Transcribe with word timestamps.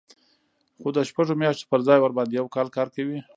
خو 0.79 0.87
د 0.95 0.97
شپږو 1.09 1.33
میاشتو 1.41 1.69
پر 1.71 1.79
ځای 1.87 1.99
ورباندې 2.01 2.33
یو 2.39 2.47
کال 2.55 2.67
کار 2.75 2.87
کوي 2.95 3.19